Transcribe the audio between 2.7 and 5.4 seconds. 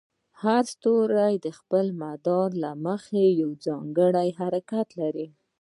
مخې یو ځانګړی حرکت لري.